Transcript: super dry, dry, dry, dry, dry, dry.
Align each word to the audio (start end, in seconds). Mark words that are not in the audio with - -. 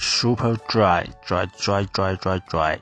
super 0.00 0.56
dry, 0.68 1.06
dry, 1.26 1.46
dry, 1.60 1.84
dry, 1.92 2.14
dry, 2.14 2.38
dry. 2.48 2.80